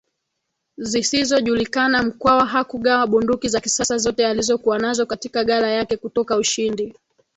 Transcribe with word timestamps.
zisizojulikana 0.77 2.03
Mkwawa 2.03 2.45
hakugawa 2.45 3.07
bunduki 3.07 3.49
za 3.49 3.61
kisasa 3.61 3.97
zote 3.97 4.27
alizokuwa 4.27 4.79
nazo 4.79 5.05
katika 5.05 5.43
ghala 5.43 5.67
yake 5.67 5.97
kutoka 5.97 6.35
ushindi 6.37 6.93